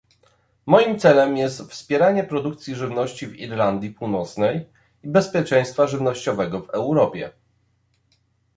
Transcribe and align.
Moim 0.65 0.99
celem 0.99 1.37
jest 1.37 1.61
wspieranie 1.71 2.23
produkcji 2.23 2.75
żywności 2.75 3.27
w 3.27 3.35
Irlandii 3.35 3.91
Północnej 3.91 4.69
i 5.03 5.07
bezpieczeństwa 5.07 5.87
żywnościowego 5.87 6.59
w 6.61 6.69
Europie 6.69 7.31